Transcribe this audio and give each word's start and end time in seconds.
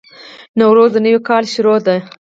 نوروز 0.59 0.91
د 0.93 0.97
نوي 1.05 1.19
کال 1.29 1.43
پیل 1.53 1.79
دی. 1.87 1.97